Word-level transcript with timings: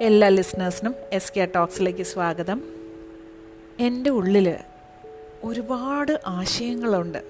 എല്ലാ 0.00 0.28
ലിസണേഴ്സിനും 0.28 0.94
S 1.12 1.32
K 1.36 1.48
ടോക്സിലേക്ക് 1.56 2.02
സ്വാഗതം. 2.02 2.62
എന്റെ 3.80 4.10
ഉള്ളിൽ 4.10 4.56
ഒരുപാട് 5.44 6.20
ആശയങ്ങളുണ്ട്. 6.26 7.22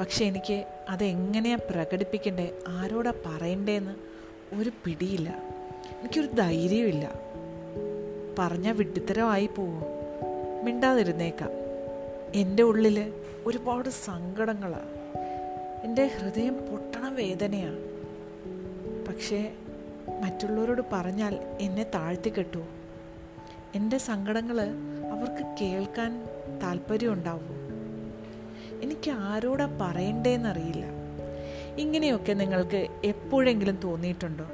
പക്ഷെ 0.00 0.24
എനിക്ക് 0.24 0.64
അതെങ്ങനെയാണ് 0.88 1.72
പ്രകടിപ്പിക്കണ്ടേ 1.72 2.58
ആരോടാ 2.68 3.12
പറയണ്ടേന്ന് 3.26 3.94
ഒരു 4.54 4.70
പിടിയില്ല. 4.84 5.28
എനിക്കൊരു 6.00 6.26
ധൈര്യമില്ല 6.26 7.12
പറഞ്ഞാൽ 8.38 8.72
വിഡ്ഢിത്തരമായി 8.72 9.46
പോവും. 9.46 9.82
മിണ്ടാതിരുന്നേക്കാം. 10.64 11.50
എന്റെ 12.34 12.62
ഉള്ളിൽ 12.62 13.12
ഒരുപാട് 13.46 13.88
സങ്കടങ്ങളാണ് 13.88 14.90
എന്റെ 15.84 16.06
ഹൃദയം 16.06 16.54
പൊട്ടണ 16.54 17.08
വേദനയാണ് 17.08 17.78
പക്ഷേ 19.08 19.52
മറ്റുള്ളവരോട് 20.08 20.82
പറഞ്ഞാൽ 20.92 21.38
എന്നെ 21.60 21.82
താഴ്ത്തി 21.82 22.30
കെട്ടുമോ 22.30 22.66
എന്റെ 23.74 23.98
സങ്കടങ്ങൾ 23.98 24.60
അവർക്ക് 25.12 25.56
കേൾക്കാൻ 25.60 26.28
താല്പര്യം 26.62 27.12
ഉണ്ടാവുമോ 27.12 27.54
എനിക്ക് 28.82 29.10
ആരോടാ 29.10 29.78
പറയണ്ടേന്നറിയില്ല. 29.80 30.86
ഇങ്ങനെയൊക്കെ 31.78 32.32
നിങ്ങൾക്ക് 32.32 32.86
എപ്പോഴെങ്കിലും 33.04 33.78
തോന്നിയിട്ടുണ്ടോ? 33.84 34.44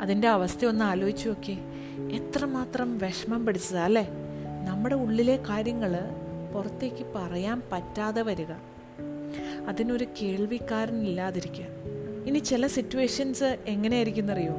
അതിന്റെ 0.00 0.28
അവസ്ഥ 0.28 0.66
ഒന്ന് 0.66 0.84
ആലോചിച്ച് 0.84 1.28
നോക്കി. 1.28 1.58
എത്രമാത്രം 2.12 2.98
വിഷമം 2.98 3.46
പിടിച്ചതാ 3.46 3.84
അല്ലേ? 3.84 4.08
നമ്മുടെ 4.64 4.94
ഉള്ളിലെ 4.94 5.36
കാര്യങ്ങൾ 5.36 5.98
പുറത്തേക്ക് 6.54 7.06
പറയാൻ 7.14 7.62
പറ്റാതെ 7.72 8.22
വരിക. 8.22 8.52
അതിനൊരു 9.68 10.06
കേൾവിക്കാരനില്ലാതിരിക്കുക 10.22 11.64
ഇനി 12.28 12.38
ചില 12.38 12.66
സിറ്റുവേഷൻസ് 12.66 13.58
എങ്ങനെയായിരിക്കും 13.66 14.32
അറിയോ 14.32 14.52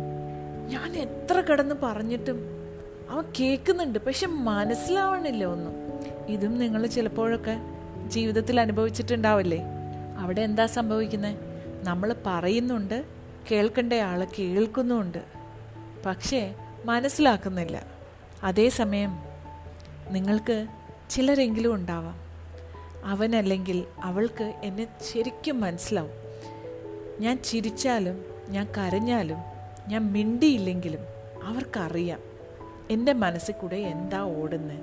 ഞാൻ 0.68 0.96
എത്ര 0.96 1.42
കിടന്ന് 1.42 1.76
പറഞ്ഞിട്ടും 1.84 2.40
അവൻ 3.10 3.24
കേൾക്കുന്നുണ്ട് 3.40 4.00
പക്ഷെ 4.00 4.28
മനസ്സിലാവണില്ല 4.28 5.46
ഒന്നും. 5.46 5.74
ഇതും 6.28 6.60
നിങ്ങൾ 6.60 6.88
ചിലപ്പോഴൊക്കെ 6.88 7.58
ജീവിതത്തിൽ 8.08 8.60
അനുഭവിച്ചിട്ടുണ്ടാവില്ലേ? 8.60 9.64
അവിടെ 10.20 10.42
എന്താ 10.42 10.66
സംഭവിക്കുന്നത് 10.66 11.36
നമ്മൾ 11.84 12.16
പറയുന്നുണ്ട് 12.26 13.06
കേൾക്കേണ്ട 13.52 13.94
ആൾ 13.94 14.28
കേൾക്കുന്നുമുണ്ട് 14.40 15.24
പക്ഷേ 16.06 16.56
മനസ്സിലാക്കുന്നില്ല. 16.86 17.86
അതേസമയം 18.44 19.20
നിങ്ങൾക്ക് 20.10 20.68
ചിലരെങ്കിലും 21.10 21.74
ഉണ്ടാവാം. 21.74 22.20
അവനല്ലെങ്കിൽ 23.06 23.86
അവൾക്ക് 24.04 24.54
എന്നെ 24.64 24.88
ശരിക്കും 25.12 25.62
മനസ്സിലാവും. 25.62 26.29
ഞാൻ 27.20 27.44
ചിരിച്ചാലും 27.44 28.26
ഞാൻ 28.50 28.68
കരഞ്ഞാലും 28.78 29.38
ഞാൻ 29.88 30.12
മിണ്ടിയില്ലെങ്കിലും 30.12 31.00
അവർക്കറിയാം 31.44 32.20
എന്റെ 32.90 33.14
മനസ്സിൽ 33.14 33.54
കൂടെ 33.54 33.76
എന്താ 33.76 34.20
ഓടുന്നത് 34.22 34.80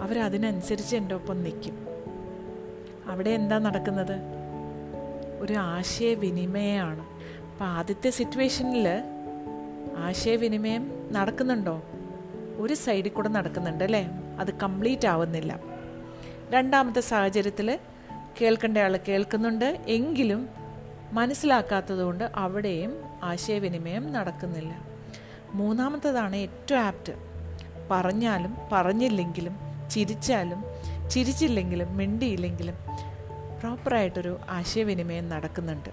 അവരതിനനുസരിച്ച് 0.00 0.96
എന്റെ 0.96 1.14
ഒപ്പം 1.14 1.42
നിൽക്കും 1.42 1.86
അവിടെ 3.06 3.30
എന്താ 3.30 3.58
നടക്കുന്നത്? 3.58 4.20
ഒരു 5.40 5.52
ആശയവിനിമയമാണ് 5.52 7.00
അപ്പം 7.42 7.66
ആദ്യത്തെ 7.66 8.10
സിറ്റുവേഷനിൽ 8.10 8.88
ആശയവിനിമയം 9.96 11.08
നടക്കുന്നുണ്ടോ? 11.12 11.82
ഒരു 12.56 12.74
സൈഡിൽ 12.74 13.08
കൂടെ 13.08 13.28
നടക്കുന്നുണ്ട് 13.28 13.84
അല്ലേ? 13.84 14.08
അത് 14.38 14.58
കംപ്ലീറ്റ് 14.58 15.08
ആവുന്നില്ല. 15.08 15.60
രണ്ടാമത്തെ 16.50 17.00
സാഹചര്യത്തിൽ 17.00 17.78
കേൾക്കേണ്ട 18.40 18.78
ആൾ 18.78 19.00
കേൾക്കുന്നുണ്ട് 19.08 19.78
എങ്കിലും 19.86 20.61
മനസ്സിലാക്കാത്തതുകൊണ്ട് 21.12 22.24
അവിടെയും 22.34 23.02
ആശയവിനിമയം 23.22 24.12
നടക്കുന്നില്ല. 24.12 24.84
മൂന്നാമത്തതാണ് 25.54 26.36
ഏറ്റവും 26.36 26.80
ആപ്റ്റ്. 26.80 27.12
പറഞ്ഞാലും 27.90 28.56
പറഞ്ഞില്ലെങ്കിലും 28.72 29.56
ചിരിച്ചാലും 29.90 30.64
ചിരിച്ചില്ലെങ്കിലും 31.10 31.96
മിണ്ടിയില്ലെങ്കിലും 31.96 32.74
പ്രോപ്പറായിട്ടൊരു 33.60 34.38
ആശയവിനിമയം 34.50 35.28
നടക്കുന്നുണ്ട്. 35.28 35.88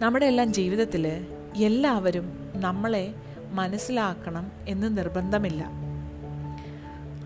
നമ്മുടെ 0.00 0.26
എല്ലാം 0.26 0.52
ജീവിതത്തിൽ 0.52 1.26
എല്ലാവരും 1.56 2.52
നമ്മളെ 2.54 3.14
മനസ്സിലാക്കണം 3.50 4.52
എന്ന് 4.68 4.98
നിർബന്ധമില്ല. 4.98 5.64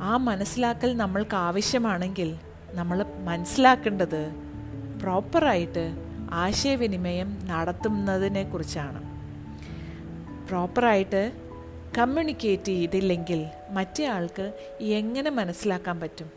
ആ 0.01 0.17
മനസ്സിലാക്കൽ 0.17 0.97
നമ്മൾക്ക് 0.97 1.37
ആവശ്യമാണെങ്കിൽ 1.37 2.39
നമ്മൾ 2.73 3.07
മനസ്സിലാക്കേണ്ടത് 3.25 4.33
പ്രോപ്പറായിട്ട് 5.03 6.12
ആശയവിനിമയം 6.33 7.39
നടത്തുന്നതിനെക്കുറിച്ചാണ്. 7.47 9.03
പ്രോപ്പറായിട്ട് 10.49 11.33
കമ്മ്യൂണിക്കേറ്റ് 11.99 12.63
ചെയ്തില്ലെങ്കിൽ 12.63 13.47
മറ്റേ 13.71 14.07
ആൾക്ക് 14.07 14.53
എങ്ങനെ 14.81 15.31
മനസ്സിലാക്കാൻ 15.31 16.01
പറ്റും? 16.01 16.31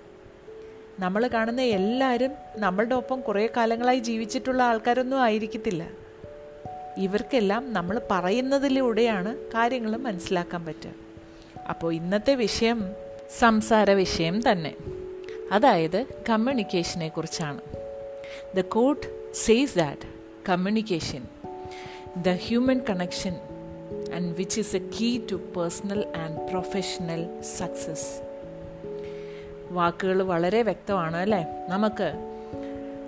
നമ്മൾ 1.00 1.28
കാണുന്ന 1.28 1.62
എല്ലാവരും 1.62 2.32
നമ്മളുടെ 2.58 2.96
ഒപ്പം 2.96 3.22
കുറേ 3.22 3.50
കാലങ്ങളായി 3.58 4.00
ജീവിച്ചിട്ടുള്ള 4.00 4.64
ആൾക്കാരൊന്നും 4.64 5.22
ആയിരിക്കത്തില്ല. 5.22 5.90
ഇവർക്കെല്ലാം 6.98 7.74
നമ്മൾ 7.74 8.02
പറയുന്നതിലൂടെയാണ് 8.12 9.38
കാര്യങ്ങൾ 9.38 9.98
മനസ്സിലാക്കാൻ 9.98 10.66
പറ്റുക. 10.66 10.92
അപ്പോൾ 11.70 11.94
ഇന്നത്തെ 11.94 12.36
വിഷയം 12.36 12.86
സംസാര 13.40 13.92
വിഷയം 13.92 14.52
തന്നെ. 14.52 14.76
അതായത് 15.52 16.06
കമ്മ്യൂണിക്കേഷനെ 16.30 17.08
കുറിച്ചാണ് 17.08 17.62
the 18.58 18.62
quote 18.62 19.15
says 19.36 19.78
that 19.78 20.02
communication 20.50 21.24
the 22.24 22.30
human 22.30 22.82
connection 22.90 23.34
and 24.16 24.36
which 24.36 24.60
is 24.60 24.76
a 24.76 24.80
key 24.80 25.20
to 25.32 25.36
personal 25.36 26.14
and 26.16 26.50
professional 26.50 27.42
success 27.42 28.22
വാക്കുകൾ 29.74 30.24
വളരെ 30.24 30.62
വ്യക്തമാണ് 30.62 31.18
അല്ലേ? 31.18 31.46
നമുക്ക് 31.70 32.14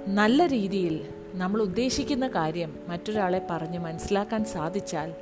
നല്ല 0.08 0.48
രീതിയിൽ 0.48 1.08
നമ്മൾ 1.34 1.62
ഉദ്ദേശിക്കുന്ന 1.62 2.28
കാര്യം 2.28 2.80
മറ്റൊരാളെ 2.88 3.48
പറഞ്ഞ് 3.50 3.80
മനസ്സിലാക്കാൻ 3.80 4.46
സാധിച്ചാൽ 4.46 5.14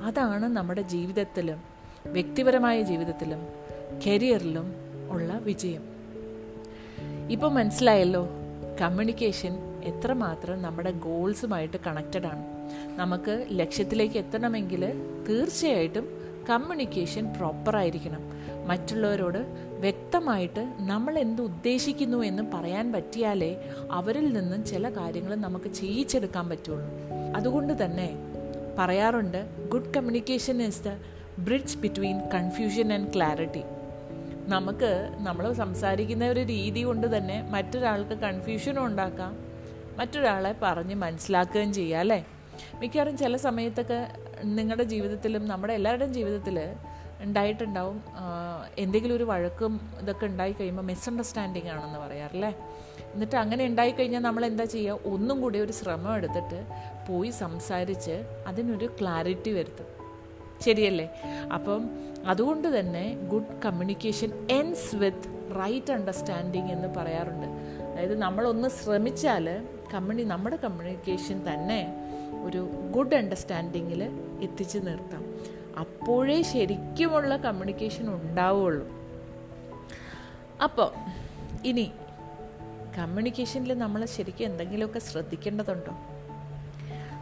അതാണ് 0.00 0.46
നമ്മുടെ 0.46 0.82
ജീവിതത്തിലും 0.82 1.62
വ്യക്തിപരമായ 2.06 2.82
ജീവിതത്തിലും 2.82 3.48
കരിയറിലും 4.06 4.74
ഉള്ള 5.10 5.32
വിജയം. 5.32 5.82
ഇപ്പോൾ 7.30 7.52
മനസ്സിലായല്ലോ 7.52 8.26
കമ്മ്യൂണിക്കേഷൻ 8.80 9.73
എത്രമാത്രം 9.84 10.62
നമ്മുടെ 10.62 10.90
ഗോൾസുമായിട്ട് 10.90 11.76
കണക്റ്റഡ് 11.86 12.26
ആണ്. 12.26 12.44
നമുക്ക് 12.98 13.46
ലക്ഷ്യത്തിലേക്ക് 13.50 14.18
എത്തണമെങ്കിൽ 14.18 14.82
തീർച്ചയായിട്ടും 15.28 16.08
കമ്മ്യൂണിക്കേഷൻ 16.50 17.34
പ്രോപ്പറായിരിക്കണം 17.34 18.22
മറ്റുള്ളവരോട് 18.66 19.38
വ്യക്തമായിട്ട് 19.78 20.74
നമ്മൾ 20.80 21.18
എന്ത് 21.18 21.42
ഉദ്ദേശിക്കുന്നു 21.42 22.18
എന്ന് 22.18 22.42
പറയാൻ 22.54 22.92
പറ്റിയാലേ 22.92 23.64
അവരിൽ 23.90 24.32
നിന്നും 24.32 24.64
ചില 24.64 24.88
കാര്യങ്ങൾ 24.88 25.34
നമുക്ക് 25.34 25.72
ചെയ്യിച്ചെടുക്കാൻ 25.72 26.48
പറ്റുള്ളൂ. 26.48 26.88
അതുകൊണ്ട് 27.36 27.84
തന്നെ 27.84 28.16
പറയാറുണ്ട് 28.78 29.68
good 29.68 29.94
communication 29.94 30.62
is 30.62 30.82
the 30.84 30.88
bridge 31.38 31.78
between 31.78 32.20
confusion 32.34 32.92
and 32.92 33.14
clarity 33.16 33.62
നമുക്ക് 34.46 35.10
നമ്മൾ 35.20 35.52
സംസാരിക്കുന്ന 35.52 36.28
ഒരു 36.28 36.40
രീതി 36.40 36.82
കൊണ്ട് 36.82 37.16
തന്നെ 37.16 37.48
മറ്റൊരാൾക്ക് 37.50 38.14
കൺഫ്യൂഷനും 38.20 38.84
ഉണ്ടാക്കാം. 38.84 39.53
മറ്റൊരാളെ 39.98 40.54
പറഞ്ഞ് 40.62 40.94
മനസ്സിലാക്കുകയും 40.94 41.72
ചെയ്യുക 41.72 41.98
അല്ലേ? 41.98 42.24
മിക്കവാറും 42.80 43.16
ചില 43.16 43.36
സമയത്തൊക്കെ 43.36 43.98
നിങ്ങളുടെ 44.44 44.82
ജീവിതത്തിലും 44.82 45.48
നമ്മുടെ 45.48 45.72
എല്ലാവരുടെയും 45.72 46.14
ജീവിതത്തിൽ 46.14 46.56
ഉണ്ടായിട്ടുണ്ടാവും 47.20 47.98
എന്തെങ്കിലും 48.78 49.16
ഒരു 49.16 49.24
വഴക്കും 49.24 49.72
ഇതൊക്കെ 50.00 50.26
ഉണ്ടായി 50.26 50.52
കഴിയുമ്പോൾ 50.52 50.82
മിസ്അണ്ടർസ്റ്റാൻഡിങ് 50.82 51.68
ആണെന്ന് 51.68 51.98
പറയാറല്ലേ 51.98 52.50
എന്നിട്ട് 53.14 53.36
അങ്ങനെ 53.36 53.66
ഉണ്ടായിക്കഴിഞ്ഞാൽ 53.66 54.20
നമ്മൾ 54.20 54.46
എന്താ 54.46 54.64
ചെയ്യുക? 54.64 54.98
ഒന്നും 55.04 55.40
കൂടി 55.40 55.58
ഒരു 55.58 55.72
ശ്രമം 55.72 56.14
എടുത്തിട്ട് 56.16 56.58
പോയി 57.08 57.30
സംസാരിച്ച് 57.30 58.16
അതിനൊരു 58.46 58.86
ക്ലാരിറ്റി 59.00 59.50
വരുത്തും. 59.50 59.88
ശരിയല്ലേ? 60.64 61.06
അപ്പം 61.54 61.82
അതുകൊണ്ട് 62.26 62.68
തന്നെ 62.78 63.04
good 63.32 63.54
communication 63.64 64.30
ends 64.50 64.96
with 64.96 65.30
right 65.60 65.92
understanding 65.92 66.70
എന്ന് 66.70 66.88
പറയാറുണ്ട്. 66.98 67.48
അതായത് 67.90 68.16
നമ്മളൊന്ന് 68.22 68.68
ശ്രമിച്ചാൽ 68.68 69.46
കമ്മ്യൂണി 69.94 70.22
നമ്മുടെ 70.22 70.56
കമ്മ്യൂണിക്കേഷൻ 70.56 71.54
തന്നെ 71.54 71.92
ഒരു 72.44 72.58
ഗുഡ് 72.90 73.14
അണ്ടർസ്റ്റാൻഡിങ്ങിൽ 73.14 74.04
എത്തിച്ചു 74.42 74.78
നിർത്താം. 74.78 75.34
അപ്പോഴേ 75.78 76.42
ശരിക്കുമുള്ള 76.42 77.36
കമ്മ്യൂണിക്കേഷൻ 77.36 78.14
ഉണ്ടാവുള്ളൂ. 78.14 78.88
അപ്പോൾ 80.62 80.92
ഇനി 81.64 81.92
കമ്മ്യൂണിക്കേഷനിൽ 82.98 83.78
നമ്മൾ 83.78 84.04
ശരിക്കും 84.04 84.44
എന്തെങ്കിലുമൊക്കെ 84.44 84.98
ശ്രദ്ധിക്കേണ്ടതുണ്ടോ? 84.98 85.92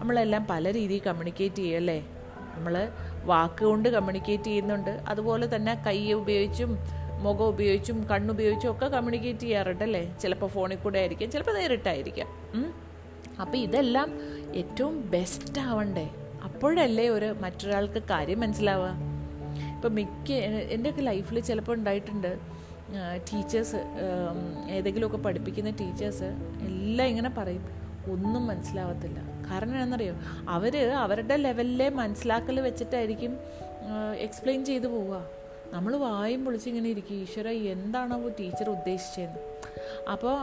നമ്മളെല്ലാം 0.00 0.47
പല 0.50 0.73
രീതിയിൽ 0.73 1.03
കമ്മ്യൂണിക്കേറ്റ് 1.06 1.55
ചെയ്യല്ലേ? 1.55 2.06
നമ്മൾ 2.55 2.93
വാക്കുകൊണ്ട് 3.25 3.88
കമ്മ്യൂണിക്കേറ്റ് 3.88 4.44
ചെയ്യുന്നുണ്ട്. 4.44 4.91
അതുപോലെ 4.91 5.56
തന്നെ 5.56 5.82
കൈ 5.87 6.12
ഉപയോഗിച്ചും 6.12 6.79
മുഖം 7.22 7.46
ഉപയോഗിച്ചും 7.48 7.98
കണ്ണുപയോഗിച്ചും 8.10 8.70
ഒക്കെ 8.70 8.86
കമ്മ്യൂണിക്കേറ്റ് 8.86 9.40
ചെയ്യാറുണ്ട് 9.40 9.84
അല്ലേ? 9.84 10.02
ചിലപ്പോൾ 10.22 10.50
ഫോണിൽ 10.54 10.76
കൂടെ 10.76 10.98
ആയിരിക്കാം 10.98 11.30
ചിലപ്പോൾ 11.30 11.54
നേരിട്ടായിരിക്കാം. 11.58 12.28
അപ്പം 13.40 13.56
ഇതെല്ലാം 13.56 14.08
ഏറ്റവും 14.54 15.10
ബെസ്റ്റ് 15.10 15.60
ആവണ്ടേ? 15.60 16.06
അപ്പോഴല്ലേ 16.44 17.08
ഒരു 17.08 17.28
മറ്റൊരാൾക്ക് 17.40 18.02
കാര്യം 18.10 18.40
മനസ്സിലാവുക. 18.40 18.90
ഇപ്പം 19.74 19.94
മിക്ക 19.94 20.32
എന്റെയൊക്കെ 20.74 21.02
ലൈഫിൽ 21.02 21.40
ചിലപ്പോൾ 21.40 21.72
ഉണ്ടായിട്ടുണ്ട്. 21.72 22.32
ടീച്ചേഴ്സ് 23.28 23.78
ഏതെങ്കിലുമൊക്കെ 24.70 25.16
പഠിപ്പിക്കുന്ന 25.16 25.70
ടീച്ചേഴ്സ് 25.70 26.28
എല്ലാം 26.68 27.08
ഇങ്ങനെ 27.08 27.30
പറയും. 27.38 27.64
ഒന്നും 28.12 28.46
മനസ്സിലാവത്തില്ല. 28.46 29.18
കാരണം 29.50 29.68
എന്താണെന്നറിയോ? 29.68 30.14
അവർ 30.48 30.75
അവരുടെ 31.04 31.36
ലെവലിലെ 31.36 31.88
മനസ്സിലാക്കൽ 32.00 32.60
വെച്ചിട്ടായിരിക്കും 32.60 33.32
എക്സ്പ്ലെയിൻ 34.18 34.64
ചെയ്തു 34.64 34.86
പോവുക. 34.86 35.41
നമ്മൾ 35.72 35.96
വായും 35.96 36.44
പൊളിച്ചിങ്ങനെ 36.44 36.88
ഇരിക്കും 36.90 37.16
ഈശ്വര 37.16 37.48
എന്താണോ 37.48 38.28
ടീച്ചർ 38.28 38.70
ഉദ്ദേശിച്ചതെന്ന് 38.70 39.38
അപ്പോൾ 40.10 40.36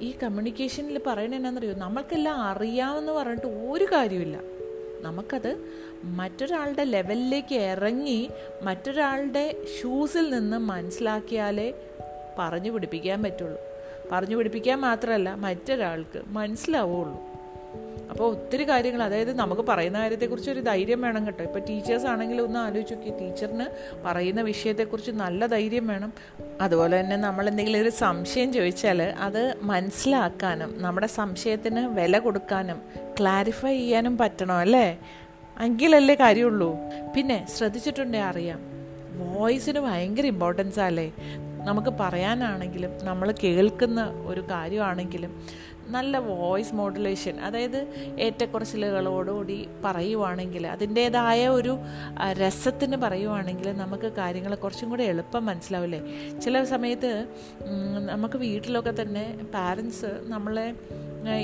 ഈ 0.00 0.14
കമ്മ്യൂണിക്കേഷനിൽ 0.22 1.00
പറയുന്നത് 1.06 1.38
എന്നാണെന്നറിയോ 1.38 1.74
നമ്മൾക്കെല്ലാം 1.74 2.42
അറിയാമെന്ന് 2.42 3.12
പറഞ്ഞിട്ട് 3.12 3.46
ഒരു 3.46 3.84
കാര്യമില്ല 3.84 4.38
നമുക്കത് 5.00 5.64
മറ്റൊരാളുടെ 6.04 6.84
ലെവലിലേക്ക് 6.84 7.54
ഇറങ്ങി 7.54 8.30
മറ്റൊരാളുടെ 8.62 9.54
ഷൂസിൽ 9.80 10.30
നിന്ന് 10.30 10.56
മനസ്സിലാക്കിയാലേ 10.56 11.74
പറഞ്ഞു 12.38 12.70
പിടിപ്പിക്കാൻ 12.70 13.22
പറ്റുള്ളൂ. 13.22 13.58
പറഞ്ഞു 14.12 14.36
പിടിപ്പിക്കാൻ 14.36 14.80
മാത്രമല്ല 14.80 15.34
മറ്റൊരാൾക്ക് 15.34 16.22
മനസ്സിലാവുള്ളൂ. 16.26 17.29
അപ്പോൾ 18.10 18.30
ഒത്തിരി 18.30 18.68
കാര്യങ്ങൾ 18.68 19.02
അതായത് 19.02 19.36
നമുക്ക് 19.36 19.62
പറയുന്ന 19.62 19.98
കാര്യത്തെക്കുറിച്ച് 19.98 20.50
ഒരു 20.50 20.60
ധൈര്യം 20.60 21.00
വേണം 21.00 21.26
കേട്ടോ. 21.26 21.44
ഇപ്പോൾ 21.44 21.58
ടീച്ചേഴ്സ് 21.58 22.06
ആണെങ്കിൽ 22.06 22.40
ഒന്ന് 22.40 22.58
ആലോചിച്ച് 22.58 22.94
നോക്കി 22.94 23.10
ടീച്ചറിന് 23.10 23.66
പറയുന്ന 24.04 24.40
വിഷയത്തെക്കുറിച്ച് 24.40 25.10
നല്ല 25.10 25.46
ധൈര്യം 25.46 25.86
വേണം. 25.86 26.12
അതുപോലെ 26.60 27.00
തന്നെ 27.00 27.16
നമ്മൾ 27.16 27.48
എന്തെങ്കിലും 27.48 27.80
ഒരു 27.80 27.88
സംശയം 27.88 28.52
ചോദിച്ചാൽ 28.52 29.02
അത് 29.02 29.54
മനസ്സിലാക്കാനും 29.62 30.82
നമ്മുടെ 30.82 31.06
സംശയത്തിന് 31.06 31.86
വില 31.86 32.18
കൊടുക്കാനും 32.18 32.82
ക്ലാരിഫൈ 33.20 33.76
ചെയ്യാനും 33.76 34.18
പറ്റണം 34.18 34.54
അല്ലേ? 34.54 34.98
എങ്കിലല്ലേ 35.60 36.14
കാര്യമുള്ളൂ. 36.14 36.76
പിന്നെ 37.16 37.46
ശ്രദ്ധിച്ചിട്ടുണ്ടേ 37.56 38.20
അറിയാം 38.20 38.60
വോയിസിന് 39.34 39.80
ഭയങ്കര 39.80 40.26
ഇമ്പോർട്ടൻസ് 40.26 40.80
അല്ലേ? 40.80 41.12
നമുക്ക് 41.64 41.88
പറയാനാണെങ്കിലും 42.00 42.90
നമ്മൾ 43.02 43.34
കേൾക്കുന്ന 43.44 44.24
ഒരു 44.26 44.40
കാര്യമാണെങ്കിലും 44.40 45.40
നല്ല 45.90 46.18
വോയിസ് 46.18 46.74
മോഡുലേഷൻ 46.74 47.40
അതായത് 47.40 47.78
ഏറ്റക്കുറച്ചിലുകളോടുകൂടി 48.18 49.68
പറയുവാണെങ്കിൽ 49.84 50.66
അതിന്റേതായ 50.66 51.48
ഒരു 51.48 51.72
രസത്തിന് 52.32 52.96
പറയുവാണെങ്കിൽ 52.96 53.72
നമുക്ക് 53.76 54.12
കാര്യങ്ങൾ 54.12 54.54
കുറച്ചും 54.54 54.90
കൂടെ 54.90 55.02
എളുപ്പം 55.04 55.46
മനസ്സിലാവില്ലേ? 55.46 56.00
ചില 56.40 56.64
സമയത്ത് 56.64 57.10
നമുക്ക് 58.00 58.38
വീട്ടിലൊക്കെ 58.38 59.02
തന്നെ 59.02 59.24
പാരൻസ് 59.54 60.10
നമ്മളെ 60.24 60.66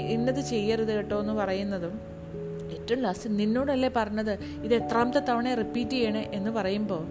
ഇന്നത് 0.09 0.41
ചെയ്യരുത് 0.45 0.93
കേട്ടോ 0.93 1.21
എന്ന് 1.21 1.33
പറയുന്നതും 1.33 1.95
ഏറ്റവും 2.71 3.03
ലാസ്റ്റ് 3.03 3.39
നിന്നോടല്ലേ 3.39 3.89
പറഞ്ഞത് 3.97 4.33
ഇത് 4.65 4.75
എത്രാമത്തെ 4.75 5.19
തവണ 5.29 5.55
റിപ്പീറ്റ് 5.55 5.91
ചെയ്യണേ 5.91 6.31
എന്ന് 6.33 6.51
പറയുമ്പോൾ 6.51 7.03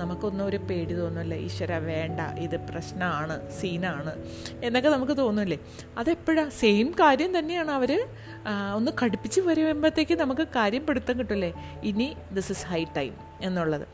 നമുക്കൊന്നും 0.00 0.44
ഒരു 0.46 0.58
പേടി 0.68 0.94
തോന്നില്ല 0.94 1.34
ഈശ്വര 1.46 1.72
വേണ്ട 1.88 2.20
ഇത് 2.44 2.56
പ്രശ്നമാണ് 2.68 3.36
സീനാണ് 3.58 4.12
എന്നൊക്കെ 4.66 4.88
നമുക്ക് 4.88 5.16
തോന്നില്ലേ 5.22 5.58
അതെപ്പോഴാണ് 6.00 6.52
സെയിം 6.60 6.90
കാര്യം 7.00 7.38
തന്നെയാണ് 7.38 7.72
അവർ 7.78 7.92
ഒന്ന് 8.78 8.92
കടുപ്പിച്ച് 9.02 9.40
വരുമ്പോഴത്തേക്ക് 9.48 10.16
നമുക്ക് 10.22 10.46
കാര്യം 10.58 10.86
പിടുത്തം 10.86 11.18
കിട്ടില്ലേ 11.20 11.52
ഇനി 11.90 12.08
ദിസ് 12.38 12.52
ഇസ് 12.56 12.66
ഹൈ 12.72 12.82
ടൈം 12.96 13.14
എന്നുള്ളത്. 13.48 13.86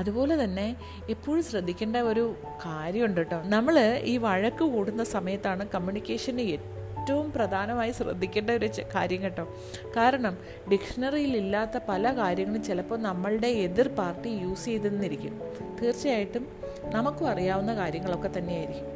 അതുപോലെ 0.00 0.34
തന്നെ 0.44 0.66
എപ്പോഴും 1.12 1.44
ശ്രദ്ധിക്കേണ്ട 1.50 1.96
ഒരു 2.10 2.24
കാര്യമുണ്ട് 2.66 3.20
കേട്ടോ. 3.20 3.38
നമ്മൾ 3.54 3.76
ഈ 4.12 4.16
വഴക്ക് 4.26 4.64
കൂടുന്ന 4.74 5.02
സമയത്താണ് 5.14 5.64
കമ്മ്യൂണിക്കേഷന് 5.74 6.44
ഏറ്റവും 6.54 6.77
പ്രധാനമായി 7.16 7.90
ശ്രദ്ധിക്കേണ്ട 7.90 8.50
ഒരു 8.50 8.70
കാര്യം 8.94 9.22
കേട്ടോ. 9.22 9.56
കാരണം 9.96 10.36
ഡിക്ഷണറിയിൽ 10.72 11.36
ഇല്ലാത്ത 11.36 11.78
പല 11.88 12.16
കാര്യങ്ങളും 12.16 12.62
ചിലപ്പോൾ 12.62 12.98
നമ്മളുടെ 12.98 13.48
എതിർ 13.48 13.88
പാർട്ടി 13.88 14.28
യൂസ് 14.28 14.64
ചെയ്തെന്നിരിക്കും. 14.64 15.40
തീർച്ചയായിട്ടും 15.82 16.48
നമുക്കും 16.94 17.28
അറിയാവുന്ന 17.28 17.76
കാര്യങ്ങളൊക്കെ 17.76 18.30
തന്നെയായിരിക്കും. 18.38 18.86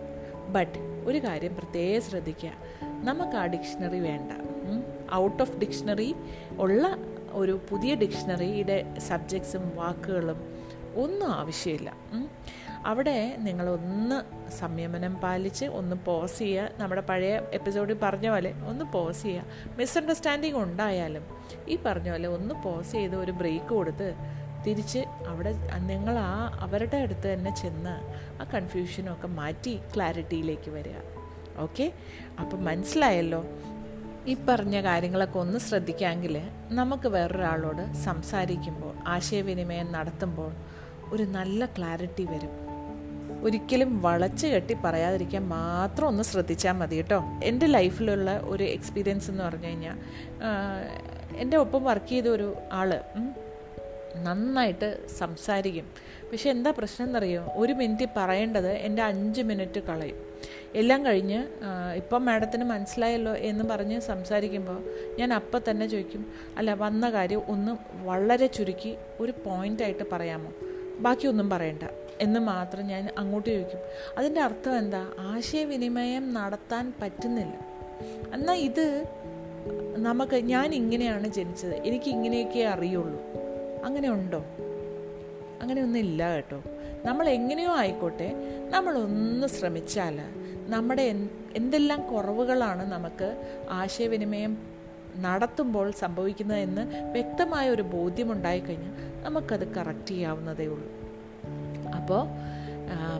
ബട്ട് 0.52 0.78
ഒരു 1.06 1.18
കാര്യം 1.18 1.56
പ്രത്യേകം 1.56 2.02
ശ്രദ്ധിക്കുക. 2.02 2.52
നമുക്ക് 2.82 3.36
ആ 3.36 3.46
ഡിക്ഷണറി 3.46 3.98
വേണ്ട. 3.98 4.32
ഔട്ട് 5.14 5.42
ഓഫ് 5.42 5.56
ഡിക്ഷണറി 5.56 6.14
ഉള്ള 6.58 6.96
ഒരു 7.30 7.60
പുതിയ 7.70 7.94
ഡിക്ഷണറിയുടെ 7.94 8.94
സബ്ജക്ട്സും 8.98 9.72
വാക്കുകളും 9.76 10.62
ഒന്നും 10.96 11.32
ആവശ്യമില്ല. 11.32 11.96
അവിടെ 12.86 13.36
നിങ്ങളൊന്ന് 13.36 14.50
സംയമനം 14.52 15.14
പാലിച്ച് 15.14 15.64
ഒന്ന് 15.64 15.96
പോസ് 15.96 16.38
ചെയ്യുക. 16.38 16.68
നമ്മുടെ 16.78 17.00
പഴയ 17.00 17.40
എപ്പിസോഡിൽ 17.52 17.96
പറഞ്ഞ 18.02 18.30
പോലെ 18.30 18.54
ഒന്ന് 18.66 18.84
പോസ് 18.84 19.22
ചെയ്യുക. 19.22 19.44
മിസ്അണ്ടർസ്റ്റാൻഡിങ് 19.76 20.56
ഉണ്ടായാലും 20.56 21.22
ഈ 21.68 21.78
പറഞ്ഞ 21.86 22.10
പോലെ 22.10 22.28
ഒന്ന് 22.28 22.54
പോസ് 22.64 22.92
ചെയ്ത് 22.92 23.16
ഒരു 23.16 23.32
ബ്രേക്ക് 23.32 23.66
കൊടുത്ത് 23.66 24.14
തിരിച്ച് 24.66 24.98
അവിടെ 25.26 25.52
നിങ്ങൾ 25.76 26.18
ആ 26.18 26.58
അവരുടെ 26.60 26.96
അടുത്ത് 26.96 27.32
തന്നെ 27.32 27.54
ചെന്ന് 27.54 27.94
ആ 28.42 28.44
കൺഫ്യൂഷനൊക്കെ 28.54 29.26
മാറ്റി 29.26 29.80
ക്ലാരിറ്റിയിലേക്ക് 29.96 30.70
വരിക. 30.70 30.94
ഓക്കെ 31.58 31.92
അപ്പം 32.40 32.64
മനസ്സിലായല്ലോ? 32.64 33.44
ഈ 34.26 34.36
പറഞ്ഞ 34.48 34.82
കാര്യങ്ങളൊക്കെ 34.82 35.38
ഒന്ന് 35.38 35.58
ശ്രദ്ധിക്കാമെങ്കിൽ 35.58 36.40
നമുക്ക് 36.68 37.08
വേറൊരാളോട് 37.08 37.92
സംസാരിക്കുമ്പോൾ 37.92 38.94
ആശയവിനിമയം 39.06 39.92
നടത്തുമ്പോൾ 39.92 40.52
ഒരു 41.10 41.22
നല്ല 41.22 41.64
ക്ലാരിറ്റി 41.64 42.24
വരും. 42.24 42.61
ഒരിക്കലും 43.42 44.00
വളച്ച് 44.02 44.46
കെട്ടി 44.46 44.74
പറയാതിരിക്കാൻ 44.84 45.44
മാത്രം 45.48 46.06
ഒന്ന് 46.08 46.22
ശ്രദ്ധിച്ചാൽ 46.22 46.72
മതി 46.72 46.96
കേട്ടോ. 46.96 47.18
എന്റെ 47.44 47.66
ലൈഫിലുള്ള 47.66 48.40
ഒരു 48.44 48.64
എക്സ്പീരിയൻസ് 48.64 49.30
എന്ന് 49.30 49.44
പറഞ്ഞു 49.44 49.66
കഴിഞ്ഞാൽ 49.66 49.96
എന്റെ 51.36 51.56
ഒപ്പം 51.56 51.84
വർക്ക് 51.84 52.06
ചെയ്ത 52.06 52.28
ഒരു 52.28 52.48
ആൾ 52.72 52.90
നന്നായിട്ട് 54.24 54.88
സംസാരിക്കും. 55.18 55.86
പക്ഷെ 56.32 56.50
എന്താ 56.50 56.70
പ്രശ്നം 56.70 57.06
എന്നറിയോ? 57.06 57.42
ഒരു 57.54 57.72
മിനിറ്റ് 57.72 58.06
പറയേണ്ടത് 58.16 58.70
എന്റെ 58.86 59.02
അഞ്ച് 59.02 59.42
മിനിറ്റ് 59.42 59.80
കളയും. 59.80 60.18
എല്ലാം 60.74 61.00
കഴിഞ്ഞ് 61.06 61.38
ഇപ്പം 61.96 62.24
മാഡത്തിന് 62.24 62.64
മനസ്സിലായല്ലോ 62.64 63.34
എന്ന് 63.50 63.64
പറഞ്ഞ് 63.64 64.00
സംസാരിക്കുമ്പോൾ 64.00 64.78
ഞാൻ 65.18 65.34
അപ്പം 65.34 65.60
തന്നെ 65.70 65.86
ചോദിക്കും 65.86 66.22
അല്ല 66.58 66.74
വന്ന 66.74 67.10
കാര്യം 67.10 67.42
ഒന്ന് 67.48 67.72
വളരെ 68.06 68.46
ചുരുക്കി 68.46 68.92
ഒരു 69.20 69.32
പോയിന്റായിട്ട് 69.46 70.04
പറയാമോ? 70.12 70.52
ബാക്കിയൊന്നും 70.98 71.50
പറയണ്ട 71.50 71.82
എന്ന് 72.20 72.40
മാത്രം 72.40 72.86
ഞാൻ 72.86 73.08
അങ്ങോട്ട് 73.18 73.50
ചോദിക്കും. 73.50 73.78
അതിന്റെ 74.18 74.40
അർത്ഥം 74.40 74.78
എന്താ? 74.78 75.12
ആശയവിനിമയം 75.18 76.34
നടത്താൻ 76.34 76.92
പറ്റുന്നില്ല. 77.02 77.54
എന്നാൽ 78.34 78.54
ഇത് 78.54 79.04
നമുക്ക് 79.96 80.36
ഞാൻ 80.36 80.74
ഇങ്ങനെയാണ് 80.74 81.28
ജനിച്ചത്. 81.28 81.74
എനിക്ക് 81.74 82.08
ഇങ്ങനെയൊക്കെ 82.08 82.60
അറിയുള്ളൂ. 82.60 83.20
അങ്ങനെ 83.84 84.10
ഉണ്ടോ? 84.10 84.44
അങ്ങനെയൊന്നും 85.60 86.00
ഇല്ല 86.00 86.34
കേട്ടോ. 86.34 86.62
നമ്മൾ 87.04 87.28
എങ്ങനെയോ 87.28 87.76
ആയിക്കോട്ടെ. 87.76 88.32
നമ്മളൊന്ന് 88.70 89.46
ശ്രമിച്ചാൽ 89.46 90.18
നമ്മുടെ 90.66 91.02
എന്തെല്ലാം 91.56 92.14
കുറവുകളാണ് 92.14 92.92
നമുക്ക് 92.92 93.42
ആശയവിനിമയം 93.70 94.71
നടത്തുമ്പോൾ 95.20 95.90
സംഭവിക്കുന്നതെന്ന് 95.90 96.82
വ്യക്തമായ 97.12 97.70
ഒരു 97.70 97.82
ബോധ്യമുണ്ടായിക്കഴിഞ്ഞാൽ 97.82 98.96
നമുക്കത് 99.22 99.66
കറക്റ്റ് 99.76 100.08
ചെയ്യാവുന്നതേ 100.08 100.66
ഉള്ളൂ. 100.66 100.88
അപ്പോൾ 101.98 102.22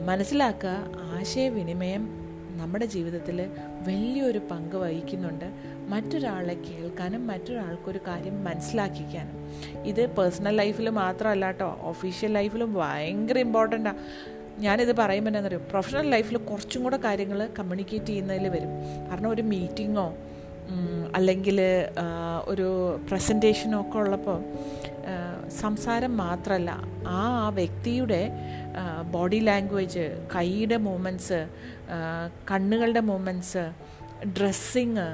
മനസ്സിലാക്കുക 0.05 0.71
ആശയവിനിമയം 1.19 2.23
നമ്മുടെ 2.57 2.85
ജീവിതത്തിൽ 2.85 3.49
വലിയൊരു 3.87 4.41
പങ്ക് 4.51 4.75
വഹിക്കുന്നുണ്ട്. 4.75 5.45
മറ്റൊരാളെ 5.87 6.53
കേൾക്കാനും 6.53 7.27
മറ്റൊരാൾക്കൊരു 7.27 7.99
കാര്യം 8.07 8.43
മനസ്സിലാക്കിക്കാനും. 8.43 9.37
ഇത് 9.85 10.07
പേഴ്സണൽ 10.17 10.55
ലൈഫിൽ 10.55 10.89
മാത്രമല്ല 10.89 11.45
കേട്ടോ 11.45 11.79
ഒഫീഷ്യൽ 11.81 12.31
ലൈഫിലും 12.33 12.73
ഭയങ്കര 12.73 13.37
ഇമ്പോർട്ടന്റാണ് 13.37 13.99
ഞാനിത് 14.59 14.95
പറയുമ്പോൾ 14.97 15.31
എന്താ 15.31 15.49
പറയുക 15.49 15.69
പ്രൊഫഷണൽ 15.71 16.09
ലൈഫിൽ 16.09 16.37
കുറച്ചും 16.37 16.83
കൂടെ 16.83 16.97
കാര്യങ്ങൾ 16.97 17.49
കമ്മ്യൂണിക്കേറ്റ് 17.59 18.05
ചെയ്യുന്നതിൽ 18.05 18.47
വരും. 18.47 18.71
കാരണം 19.09 19.29
ഒരു 19.29 19.41
മീറ്റിങ്ങോ 19.41 20.07
അല്ലെങ്കിൽ 21.15 21.59
ഒരു 22.45 22.67
പ്രസന്റേഷനൊക്കെ 23.09 23.97
ഉള്ളപ്പോൾ 23.97 24.39
സംസാരം 25.61 26.17
മാത്രമല്ല 26.17 26.71
ആ 27.07 27.21
ആ 27.45 27.49
വ്യക്തിയുടെ 27.49 28.21
ബോഡി 29.11 29.39
ലാംഗ്വേജ് 29.39 30.05
കൈയുടെ 30.35 30.77
മൂമെന്റ്സ് 30.87 31.39
കണ്ണുകളുടെ 32.51 32.99
മൂമെന്റ്സ് 33.11 33.63
ഡ്രസ്സിങ് 34.37 35.07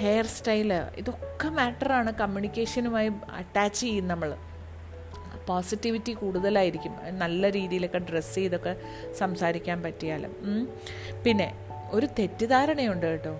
ഹെയർ 0.00 0.26
സ്റ്റൈൽ 0.26 0.70
ഇതൊക്കെ 1.00 1.48
മാറ്ററാണ് 1.48 2.10
കമ്മ്യൂണിക്കേഷനുമായി 2.20 3.10
അറ്റാച്ച് 3.40 3.80
ചെയ്യും 3.80 4.06
നമ്മൾ. 4.08 4.30
പോസിറ്റിവിറ്റി 5.48 6.12
കൂടുതലായിരിക്കും. 6.12 6.94
നല്ല 7.22 7.50
രീതിയിലൊക്കെ 7.50 7.98
ഡ്രസ്സ് 7.98 8.34
ചെയ്തൊക്കെ 8.34 8.72
സംസാരിക്കാൻ 9.18 9.78
പറ്റിയാലും. 9.82 10.32
പിന്നെ 11.24 11.48
ഒരു 11.90 12.06
തെറ്റിദ്ധാരണയുണ്ട് 12.18 13.06
കേട്ടോ. 13.06 13.34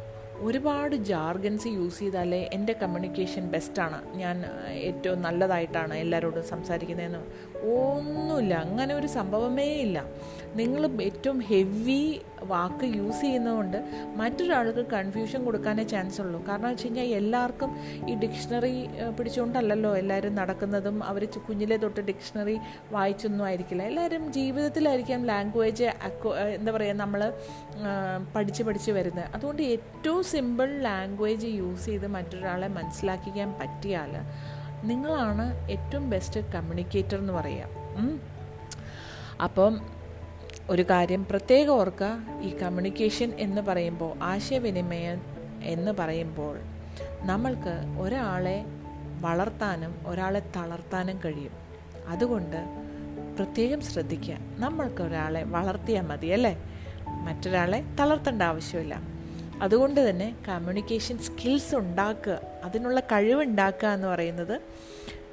ഒരുപാട് 0.44 0.96
ജാർഗൻസ് 0.96 1.68
യൂസ് 1.68 1.98
ചെയ്താലേ 1.98 2.48
എന്റെ 2.52 2.72
കമ്മ്യൂണിക്കേഷൻ 2.72 3.44
ബെസ്റ്റാണ്. 3.48 4.16
ഞാൻ 4.18 4.44
ഏറ്റവും 4.70 5.22
നല്ലതായിട്ടാണ് 5.22 5.94
എല്ലാവരോടും 5.94 6.44
സംസാരിക്കുന്നതെന്ന്. 6.44 7.22
ഒന്നുമില്ല 7.74 8.54
അങ്ങനെ 8.54 8.94
ഒരു 8.94 9.06
സംഭവമേ 9.06 9.68
ഇല്ല. 9.86 10.04
നിങ്ങൾ 10.56 11.02
ഏറ്റവും 11.02 11.38
ഹെവി 11.40 12.20
വാക്ക് 12.42 12.86
യൂസ് 12.96 13.20
ചെയ്യുന്നതുകൊണ്ട് 13.20 13.78
മറ്റൊരാൾക്ക് 14.16 14.86
കൺഫ്യൂഷൻ 14.92 15.44
കൊടുക്കാനേ 15.44 15.82
ചാൻസ് 15.82 16.20
ഉള്ളൂ. 16.20 16.44
കാരണം 16.48 16.68
വെച്ച് 16.68 16.84
കഴിഞ്ഞാൽ 16.84 17.04
എല്ലാവർക്കും 17.04 17.70
ഈ 18.10 18.14
ഡിക്ഷണറി 18.14 18.88
പിടിച്ചുകൊണ്ടല്ലല്ലോ 19.18 19.96
എല്ലാവരും 19.96 20.34
നടക്കുന്നതും. 20.34 21.04
അവർ 21.04 21.24
കുഞ്ഞിലെ 21.48 21.76
തൊട്ട് 21.76 22.00
ഡിക്ഷണറി 22.00 22.58
വായിച്ചൊന്നും 22.92 23.44
ആയിരിക്കില്ല. 23.44 23.82
എല്ലാവരും 23.82 24.32
ജീവിതത്തിലായിരിക്കാം 24.32 25.24
ലാംഗ്വേജ് 25.24 25.88
എന്താ 26.58 26.72
പറയുക 26.72 26.96
നമ്മൾ 26.96 27.32
പഠിച്ച് 28.36 28.62
പഠിച്ച് 28.62 28.90
വരുന്നത്. 28.90 29.28
അതുകൊണ്ട് 29.34 29.62
ഏറ്റവും 29.62 30.22
സിമ്പിൾ 30.26 30.80
ലാംഗ്വേജ് 30.80 31.46
യൂസ് 31.46 31.84
ചെയ്ത് 31.84 32.06
മറ്റൊരാളെ 32.06 32.68
മനസ്സിലാക്കിക്കാൻ 32.68 33.54
പറ്റിയാൽ 33.60 34.10
നിങ്ങളാണ് 34.84 35.70
ഏറ്റവും 35.70 36.10
ബെസ്റ്റ് 36.10 36.52
കമ്മ്യൂണിക്കേറ്റർ 36.52 37.18
എന്ന് 37.18 37.32
പറയുക 37.32 37.64
അപ്പം 39.42 39.80
ഒരു 40.70 40.82
കാര്യം 40.82 41.24
പ്രത്യേകം 41.24 41.72
ഓർക്കുക 41.72 42.18
ഈ 42.42 42.56
കമ്മ്യൂണിക്കേഷൻ 42.56 43.32
എന്ന് 43.38 43.62
പറയുമ്പോൾ 43.62 44.22
ആശയവിനിമയം 44.22 45.22
എന്ന് 45.62 45.92
പറയുമ്പോൾ 45.92 46.58
നമ്മൾക്ക് 47.20 48.00
ഒരാളെ 48.00 48.64
വളർത്താനും 49.20 49.94
ഒരാളെ 50.06 50.42
തളർത്താനും 50.56 51.20
കഴിയും. 51.24 51.52
അതുകൊണ്ട് 52.06 52.56
പ്രത്യേകം 53.36 53.80
ശ്രദ്ധിക്കുക. 53.80 54.36
നമ്മൾക്ക് 54.58 55.02
ഒരാളെ 55.02 55.42
വളർത്തിയാൽ 55.44 56.02
മതി 56.02 56.26
അല്ലേ? 56.26 56.62
മറ്റൊരാളെ 57.08 57.84
തളർത്തേണ്ട 58.00 58.42
ആവശ്യമില്ല. 58.42 59.15
അതുകൊണ്ട് 59.62 60.10
തന്നെ 60.10 60.36
കമ്മ്യൂണിക്കേഷൻ 60.48 61.18
സ്കിൽസ് 61.18 61.74
ഉണ്ടാക്കുക 61.74 62.40
അതിനുള്ള 62.64 63.00
കഴിവുണ്ടാക്കുക 63.00 63.88
എന്ന് 63.88 64.08
പറയുന്നത് 64.08 64.60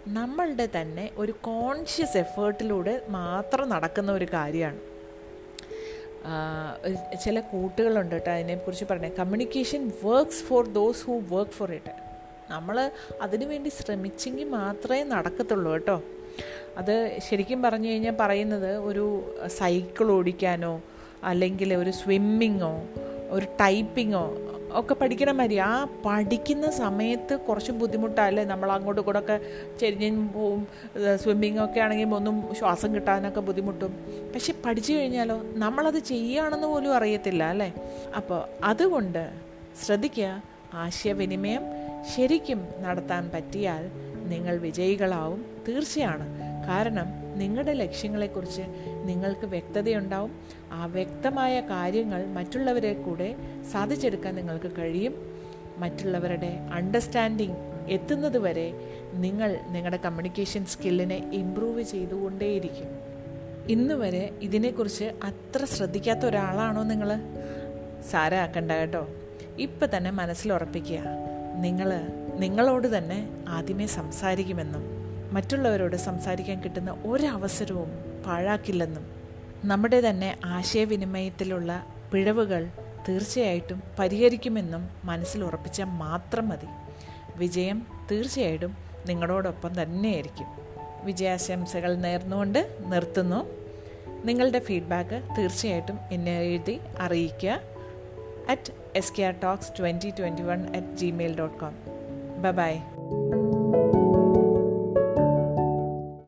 നമ്മളുടെ 0.07 0.69
തന്നെ 0.81 1.11
ഒരു 1.17 1.31
കോൺഷ്യസ് 1.31 2.17
എഫേർട്ടിലൂടെ 2.17 3.01
മാത്രം 3.09 3.69
നടക്കുന്ന 3.69 4.11
ഒരു 4.11 4.27
കാര്യമാണ്. 4.33 4.79
ചില 7.23 7.39
കൂട്ടുകളുണ്ട് 7.39 8.15
കേട്ടോ 8.15 8.31
അതിനെക്കുറിച്ച് 8.31 8.85
പറഞ്ഞത് 8.85 9.11
communication 9.11 9.91
works 10.03 10.43
for 10.43 10.67
those 10.67 11.05
who 11.05 11.19
work 11.19 11.51
for 11.51 11.71
it 11.71 11.91
നമ്മൾ 12.49 12.91
അതിനുവേണ്ടി 13.21 13.69
ശ്രമിച്ചെങ്കിൽ 13.69 14.49
മാത്രമേ 14.49 15.03
നടക്കത്തുള്ളൂ 15.03 15.71
കേട്ടോ. 15.73 16.03
അത് 16.77 17.19
ശരിക്കും 17.29 17.61
പറഞ്ഞു 17.61 17.89
കഴിഞ്ഞാൽ 17.89 18.15
പറയുന്നത് 18.19 18.77
ഒരു 18.77 19.35
സൈക്കിൾ 19.47 20.11
ഓടിക്കാനോ 20.11 20.81
അല്ലെങ്കിൽ 21.23 21.73
ഒരു 21.73 21.89
സ്വിമ്മിങ്ങോ 21.89 22.87
ഒരു 23.33 23.45
ടൈപ്പിങ്ങോ 23.45 24.37
ഒക്കെ 24.71 24.93
പഠിക്കണ 24.93 25.31
മാതിരി 25.31 25.57
ആ 25.57 25.87
പഠിക്കുന്ന 26.05 26.71
സമയത്ത് 26.71 27.39
കുറച്ച് 27.39 27.71
ബുദ്ധിമുട്ടല്ലേ? 27.71 28.43
നമ്മൾ 28.43 28.71
അങ്ങോട്ടും 28.71 29.19
ഒക്കെ 29.19 29.39
ചെരിഞ്ഞും 29.79 30.33
പോവും 30.33 30.67
സ്വിമ്മിങ് 31.15 31.59
ഒക്കെ 31.59 31.79
ആണെങ്കിൽ 31.79 32.15
ഒന്നും 32.15 32.55
ശ്വാസം 32.59 32.95
കിട്ടാനൊക്കെ 32.95 33.39
ബുദ്ധിമുട്ടും. 33.39 33.93
പക്ഷെ 34.33 34.53
പഠിച്ചു 34.65 34.93
കഴിഞ്ഞാലോ? 34.93 35.41
നമ്മളത് 35.55 35.99
ചെയ്യുകയാണെന്ന് 35.99 36.67
പോലും 36.67 36.95
അറിയത്തില്ല 36.95 37.43
അല്ലേ? 37.43 37.73
അപ്പോൾ 38.15 38.41
അതുകൊണ്ട് 38.63 39.31
ശ്രദ്ധിക്കുക 39.85 40.43
ആശയവിനിമയം 40.73 41.61
ശരിക്കും 42.15 42.67
നടത്താൻ 42.81 43.31
പറ്റിയാൽ 43.33 43.91
നിങ്ങൾ 44.29 44.57
വിജയികളാവും 44.57 45.45
തീർച്ചയാണ്. 45.67 46.25
കാരണം 46.67 47.22
നിങ്ങളുടെ 47.35 47.73
ലക്ഷ്യങ്ങളെക്കുറിച്ച് 47.73 48.61
നിങ്ങൾക്ക് 49.05 49.45
വ്യക്തതയുണ്ടാവും. 49.45 50.31
ആ 50.71 50.85
വ്യക്തമായ 50.85 51.59
കാര്യങ്ങൾ 51.59 52.27
മറ്റുള്ളവരെ 52.27 52.93
കൂടെ 52.93 53.35
സാധിച്ചെടുക്കാൻ 53.71 54.35
നിങ്ങൾക്ക് 54.35 54.71
കഴിയും. 54.77 55.33
മറ്റുള്ളവരുടെ 55.77 56.59
അണ്ടർസ്റ്റാൻഡിങ് 56.73 57.55
എത്തുന്നത് 57.89 58.37
വരെ 58.37 58.73
നിങ്ങൾ 59.13 59.59
നിങ്ങളുടെ 59.67 59.97
കമ്മ്യൂണിക്കേഷൻ 59.97 60.65
സ്കില്ലിനെ 60.65 61.29
ഇമ്പ്രൂവ് 61.33 61.81
ചെയ്തുകൊണ്ടേയിരിക്കും. 61.81 62.87
ഇന്ന് 63.69 63.93
വരെ 63.93 64.29
ഇതിനെക്കുറിച്ച് 64.41 65.03
അത്ര 65.03 65.65
ശ്രദ്ധിക്കാത്ത 65.65 66.19
ഒരാളാണോ 66.19 66.83
നിങ്ങൾ 66.83 67.19
സാരാക്കണ്ട 68.11 68.71
കേട്ടോ. 68.71 69.07
ഇപ്പം 69.59 69.97
തന്നെ 69.97 70.11
മനസ്സിലുറപ്പിക്കുക 70.11 70.99
നിങ്ങൾ 71.55 72.01
നിങ്ങളോട് 72.39 72.97
തന്നെ 72.97 73.29
ആദ്യമേ 73.49 73.87
സംസാരിക്കുമെന്നും 73.87 74.92
മറ്റുള്ളവരോട് 75.33 75.95
സംസാരിക്കാൻ 75.95 76.63
കിട്ടുന്ന 76.63 76.91
ഒരവസരവും 77.05 77.91
പാഴാക്കില്ലെന്നും 78.25 79.05
നമ്മുടെ 79.65 80.01
തന്നെ 80.01 80.37
ആശയവിനിമയത്തിലുള്ള 80.45 81.85
പിഴവുകൾ 82.11 82.69
തീർച്ചയായിട്ടും 83.09 83.83
പരിഹരിക്കുമെന്നും 83.99 84.89
മനസ്സിൽ 85.03 85.43
ഉറപ്പിച്ചാൽ 85.43 85.85
മാത്രം 85.85 86.49
മതി. 86.49 86.67
വിജയം 87.35 87.87
തീർച്ചയായിട്ടും 88.11 88.77
നിങ്ങളോടൊപ്പം 89.07 89.81
തന്നെയായിരിക്കും. 89.81 90.47
വിജയാശംസകൾ 91.03 91.95
നേർന്നുകൊണ്ട് 91.95 92.77
നിർത്തുന്നു. 92.85 93.49
നിങ്ങളുടെ 94.25 94.59
ഫീഡ്ബാക്ക് 94.59 95.23
തീർച്ചയായിട്ടും 95.37 95.99
എന്നെ 96.11 96.39
എഴുതി 96.39 96.79
അറിയിക്കുക. 96.99 97.61
At 98.49 98.73
S 98.95 99.13
K 99.19 99.23
R 99.23 99.35
talks 99.43 99.71
twenty 99.79 100.09
twenty 100.19 100.41
one 100.41 100.75
at 100.75 100.97
Gmail 100.97 101.37
dot 101.37 101.57
com 101.57 101.75
bye 102.51 102.75